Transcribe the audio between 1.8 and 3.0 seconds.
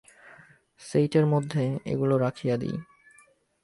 এগুলা রাখিয়া দিই।